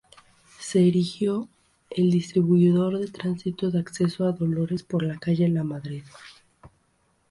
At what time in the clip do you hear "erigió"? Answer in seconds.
0.87-1.47